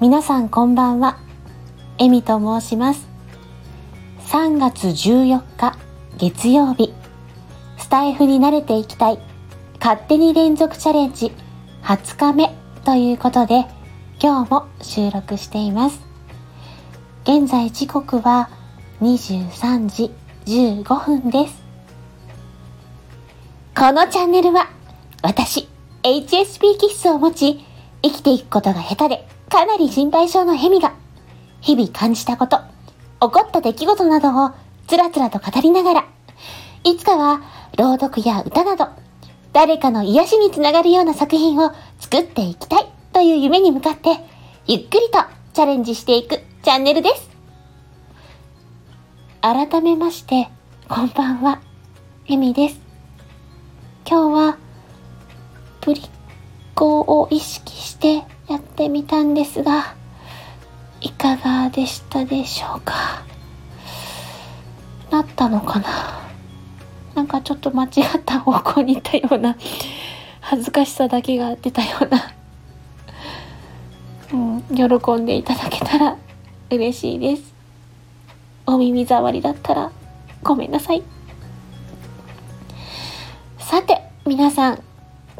[0.00, 1.18] 皆さんこんばんは。
[1.98, 3.06] エミと申します。
[4.28, 5.76] 3月14日
[6.16, 6.94] 月曜日、
[7.76, 9.18] スタイフに慣れていきたい、
[9.78, 11.34] 勝手に連続チャレンジ
[11.82, 12.54] 20日目
[12.86, 13.66] ということで、
[14.22, 16.00] 今日も収録しています。
[17.24, 18.48] 現在時刻は
[19.02, 20.14] 23時
[20.46, 21.62] 15分です。
[23.76, 24.70] このチャンネルは、
[25.20, 25.68] 私、
[26.02, 27.66] HSP 気質を持ち、
[28.00, 30.94] 生きていくことが下手で、かなり心配性のヘミが、
[31.60, 32.58] 日々感じたこと、
[33.20, 34.52] 起こった出来事などを
[34.86, 36.04] つらつらと語りながら、
[36.84, 37.42] いつかは
[37.76, 38.86] 朗読や歌など、
[39.52, 44.24] 誰かの癒しにつながるような作品を作っていきたいという夢に向かって、
[44.68, 45.18] ゆっくりと
[45.52, 47.28] チャレンジしていくチャンネルです。
[49.40, 50.48] 改めまして、
[50.88, 51.60] こんばんは、
[52.28, 52.80] エミです。
[54.08, 54.58] 今日は、
[59.60, 59.94] ですが、
[61.02, 63.22] いかがでしたでしょうか？
[65.10, 66.20] なったのかな？
[67.14, 67.90] なんかちょっと間違っ
[68.24, 69.56] た方向に行ったような、
[70.40, 72.32] 恥ずかしさだけが出たような、
[74.32, 76.16] うん、喜んでいただけたら
[76.70, 77.54] 嬉しいです。
[78.66, 79.92] お耳障りだったら
[80.42, 81.02] ごめんなさい。
[83.58, 84.82] さて、皆さん、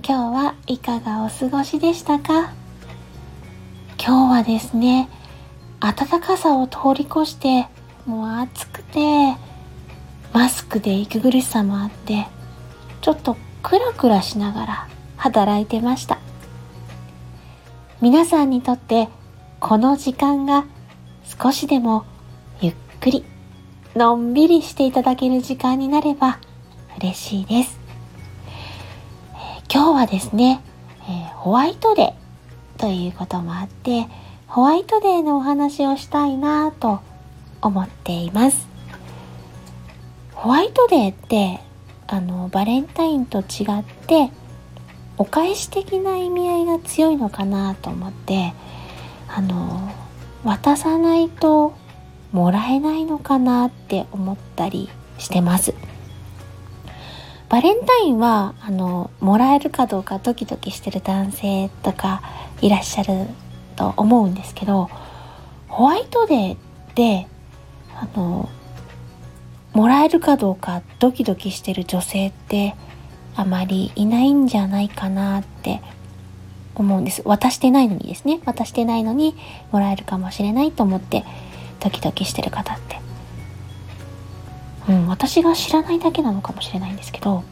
[0.07, 2.59] 今日はいかがお過ごしでしたか？
[4.03, 5.11] 今日はですね、
[5.79, 7.67] 暖かさを通り越して、
[8.07, 9.37] もう暑くて、
[10.33, 12.27] マスクで息苦しさもあって、
[13.03, 16.19] ちょっとクラクラしながら働いてました。
[18.01, 19.11] 皆さんにとって
[19.59, 20.64] この時間が
[21.39, 22.07] 少しでも
[22.62, 23.27] ゆっくり
[23.95, 26.39] のんびりしていただける時間になれば
[26.98, 27.79] 嬉しいです。
[29.35, 30.62] えー、今日はですね、
[31.03, 32.20] えー、ホワイトデー
[32.81, 34.06] ということもあって、
[34.47, 37.01] ホワイトデーのお話をしたいなと
[37.61, 38.67] 思っています。
[40.33, 41.61] ホワイトデーって、
[42.07, 44.30] あの、バレンタインと違って、
[45.18, 48.55] お返し的な意味合いが強いのかなと思って、
[49.29, 49.92] あの、
[50.42, 51.74] 渡さないと
[52.33, 55.74] もらえないのかなって思ったりしてます。
[57.50, 62.22] バレンタインは、あの、もらえるかどうかドキドキしてる男性とか
[62.62, 63.27] いらっしゃる
[63.74, 64.88] と思うんですけど、
[65.66, 66.58] ホワイトデーっ
[66.94, 67.27] て、
[67.96, 68.48] あの、
[69.72, 72.77] もらえるかどうかドキドキしてる女性って
[73.34, 75.80] あまりいないんじゃないかなって
[76.77, 77.22] 思うんです。
[77.24, 78.40] 渡してないのにですね。
[78.44, 79.34] 渡してないのに
[79.72, 81.24] もらえるかもしれないと思って
[81.80, 83.10] ドキドキしてる方って。
[84.89, 87.45] うん、私が知らないだけなのかもしれないんですけど、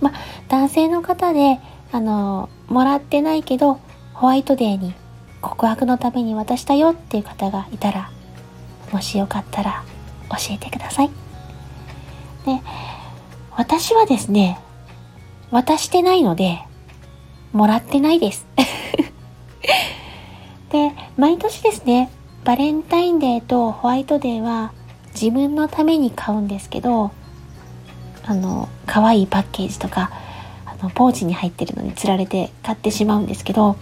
[0.00, 0.12] まあ
[0.48, 1.60] 男性の方で、
[1.92, 3.80] あの、もらってないけど、
[4.14, 4.94] ホワイトデーに
[5.40, 8.10] 告白のために渡したよっていう方がいたら、
[8.92, 9.82] もしよかったら
[10.30, 11.10] 教えてください。
[12.44, 12.60] で、
[13.56, 14.60] 私はですね、
[15.50, 16.60] 渡してないので、
[17.52, 18.46] もらってないです。
[20.70, 22.10] で、毎年ですね、
[22.44, 24.72] バレンタインデーとホワイトデーは
[25.14, 27.10] 自分のために買うんですけど、
[28.24, 30.10] あの、可愛いパッケージとか、
[30.66, 33.76] あの、ポーチに入ってるのにつられて買ってしまうんですけど、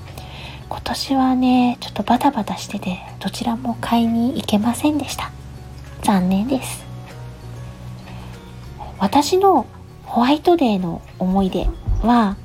[0.69, 5.31] 今年はね、ちょっとバタバタしてて、どちらも買いに行けませんでした。
[6.03, 6.84] 残念です。
[8.99, 9.66] 私の
[10.05, 11.66] ホワイトデーの思い出
[12.03, 12.37] は、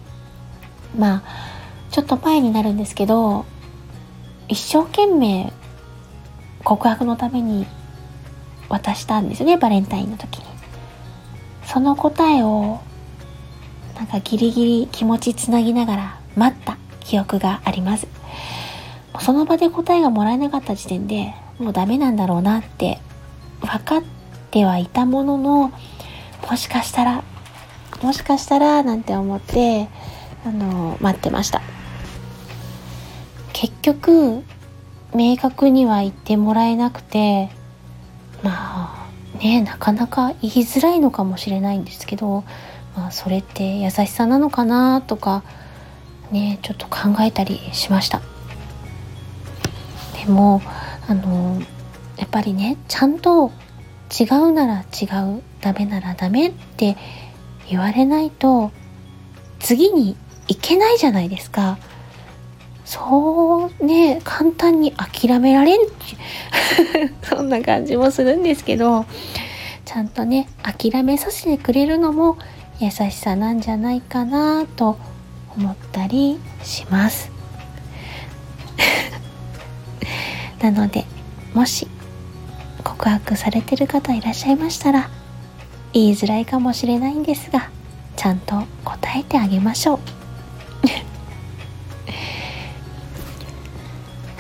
[0.97, 1.23] まあ、
[1.89, 3.45] ちょっと前になるんですけど、
[4.47, 5.51] 一生懸命
[6.63, 7.65] 告白のために
[8.73, 10.45] 渡したんですよね、バレンタインの時に。
[11.65, 12.79] その答えを、
[13.95, 18.07] なんかギリギリ気持ちつなぎながら待った記憶があります。
[19.19, 22.99] その場で答えがもらえなかった時点でもうダメなんだろうなって
[23.61, 24.03] 分かっ
[24.49, 25.71] てはいたものの、
[26.49, 27.23] もしかしたら、
[28.01, 29.87] もしかしたらなんて思って、
[30.45, 31.61] あの、待ってました。
[33.53, 34.43] 結局、
[35.15, 37.51] 明確には言ってもらえなくて
[38.43, 42.43] まあねなかなか言いづらいのかもしれないんですけど、
[42.95, 45.43] まあ、それって優しさなのかなとか
[46.31, 48.21] ねちょっと考えたりしました
[50.25, 50.61] でも
[51.07, 51.61] あの
[52.17, 53.51] やっぱりねちゃんと
[54.19, 55.05] 違うなら違
[55.37, 56.97] うダメならダメって
[57.69, 58.71] 言われないと
[59.59, 60.15] 次に
[60.47, 61.77] 行けないじゃないですか。
[62.85, 65.79] そうね、簡単に諦められん
[67.23, 69.05] そんな感じもするんですけど、
[69.85, 72.37] ちゃんとね、諦めさせてくれるのも
[72.79, 74.97] 優しさなんじゃないかなと
[75.57, 77.31] 思ったりします。
[80.61, 81.05] なので
[81.53, 81.87] もし
[82.83, 85.09] 告白されてる方いらっしゃいましたら
[85.93, 87.69] 言いづらいかもしれないんですが
[88.15, 89.99] ちゃんと答えてあげましょう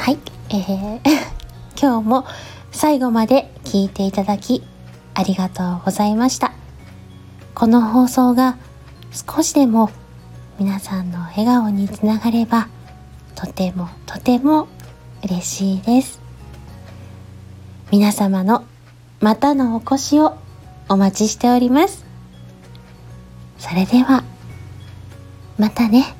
[0.03, 0.19] はい、
[0.49, 0.99] えー、
[1.81, 2.25] 今日も
[2.73, 4.61] 最後まで聞いていただき
[5.13, 6.51] ありがとうございました。
[7.55, 8.57] この放送が
[9.13, 9.91] 少しでも
[10.59, 12.67] 皆さんの笑顔につながれば
[13.33, 14.67] とてもとても
[15.23, 16.19] 嬉しいです。
[17.89, 18.65] 皆様の
[19.21, 20.35] またのお越しを
[20.89, 22.03] お待ちしております。
[23.57, 24.25] それでは
[25.57, 26.13] またね。